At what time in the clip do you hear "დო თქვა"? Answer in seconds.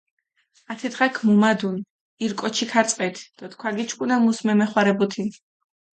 3.37-3.69